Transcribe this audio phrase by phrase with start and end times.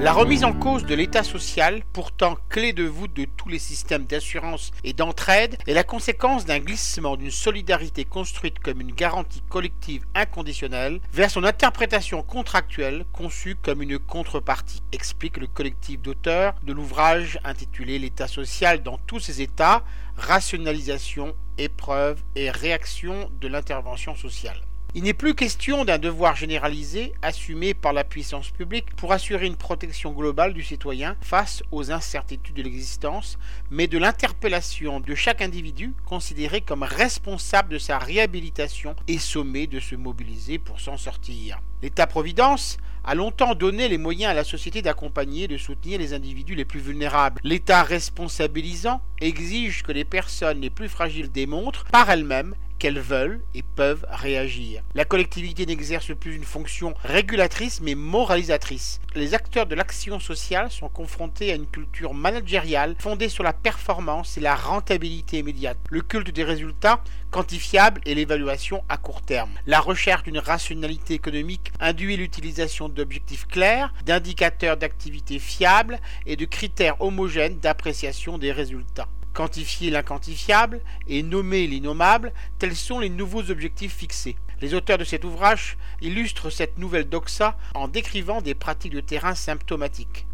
[0.00, 4.06] La remise en cause de l'État social, pourtant clé de voûte de tous les systèmes
[4.06, 10.04] d'assurance et d'entraide, est la conséquence d'un glissement d'une solidarité construite comme une garantie collective
[10.16, 17.38] inconditionnelle vers son interprétation contractuelle conçue comme une contrepartie, explique le collectif d'auteurs de l'ouvrage
[17.44, 19.84] intitulé L'État social dans tous ses états,
[20.16, 24.60] rationalisation, épreuve et réaction de l'intervention sociale.
[24.96, 29.56] Il n'est plus question d'un devoir généralisé assumé par la puissance publique pour assurer une
[29.56, 33.36] protection globale du citoyen face aux incertitudes de l'existence,
[33.72, 39.80] mais de l'interpellation de chaque individu considéré comme responsable de sa réhabilitation et sommé de
[39.80, 41.60] se mobiliser pour s'en sortir.
[41.82, 46.54] L'État-providence a longtemps donné les moyens à la société d'accompagner et de soutenir les individus
[46.54, 47.40] les plus vulnérables.
[47.42, 52.54] L'État responsabilisant exige que les personnes les plus fragiles démontrent par elles-mêmes
[52.84, 54.82] qu'elles veulent et peuvent réagir.
[54.94, 59.00] La collectivité n'exerce plus une fonction régulatrice mais moralisatrice.
[59.14, 64.36] Les acteurs de l'action sociale sont confrontés à une culture managériale fondée sur la performance
[64.36, 69.54] et la rentabilité immédiate, le culte des résultats quantifiables et l'évaluation à court terme.
[69.66, 77.00] La recherche d'une rationalité économique induit l'utilisation d'objectifs clairs, d'indicateurs d'activité fiables et de critères
[77.00, 84.36] homogènes d'appréciation des résultats quantifier l'inquantifiable et nommer l'innommable, tels sont les nouveaux objectifs fixés.
[84.60, 89.34] Les auteurs de cet ouvrage illustrent cette nouvelle doxa en décrivant des pratiques de terrain
[89.34, 90.26] symptomatiques.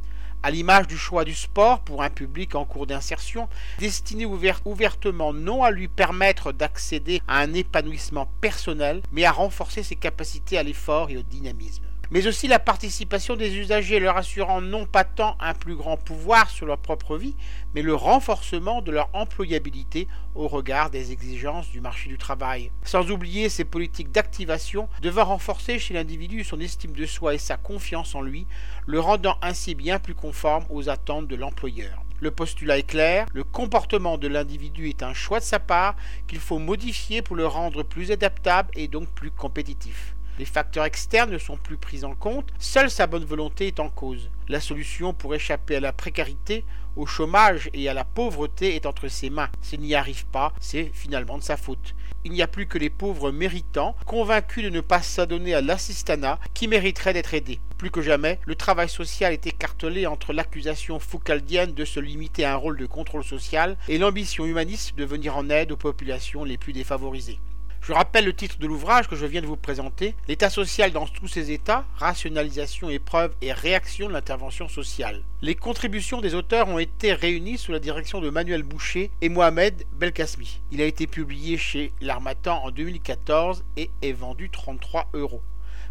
[0.42, 3.48] À l'image du choix du sport pour un public en cours d'insertion,
[3.78, 9.96] destiné ouvertement non à lui permettre d'accéder à un épanouissement personnel, mais à renforcer ses
[9.96, 14.86] capacités à l'effort et au dynamisme mais aussi la participation des usagers leur assurant non
[14.86, 17.36] pas tant un plus grand pouvoir sur leur propre vie,
[17.74, 22.70] mais le renforcement de leur employabilité au regard des exigences du marché du travail.
[22.84, 27.56] Sans oublier ces politiques d'activation devant renforcer chez l'individu son estime de soi et sa
[27.56, 28.46] confiance en lui,
[28.86, 32.02] le rendant ainsi bien plus conforme aux attentes de l'employeur.
[32.20, 35.96] Le postulat est clair, le comportement de l'individu est un choix de sa part
[36.26, 40.14] qu'il faut modifier pour le rendre plus adaptable et donc plus compétitif.
[40.40, 43.90] Les facteurs externes ne sont plus pris en compte, seule sa bonne volonté est en
[43.90, 44.30] cause.
[44.48, 46.64] La solution pour échapper à la précarité,
[46.96, 49.50] au chômage et à la pauvreté est entre ses mains.
[49.60, 51.94] S'il n'y arrive pas, c'est finalement de sa faute.
[52.24, 56.40] Il n'y a plus que les pauvres méritants, convaincus de ne pas s'adonner à l'assistanat,
[56.54, 57.60] qui mériteraient d'être aidés.
[57.76, 62.54] Plus que jamais, le travail social est écartelé entre l'accusation foucaldienne de se limiter à
[62.54, 66.56] un rôle de contrôle social et l'ambition humaniste de venir en aide aux populations les
[66.56, 67.40] plus défavorisées.
[67.80, 71.06] Je rappelle le titre de l'ouvrage que je viens de vous présenter, L'État social dans
[71.06, 75.22] tous ses états, rationalisation, épreuve et réaction de l'intervention sociale.
[75.40, 79.82] Les contributions des auteurs ont été réunies sous la direction de Manuel Boucher et Mohamed
[79.94, 80.60] Belkasmi.
[80.70, 85.40] Il a été publié chez L'Armatan en 2014 et est vendu 33 euros.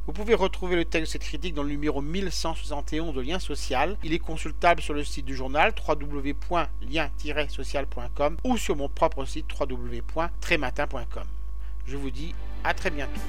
[0.06, 3.98] Vous pouvez retrouver le texte de cette critique dans le numéro 1171 de Lien Social.
[4.04, 11.26] Il est consultable sur le site du journal www.lien-social.com ou sur mon propre site www.trématin.com.
[11.90, 13.20] Je vous dis à très bientôt.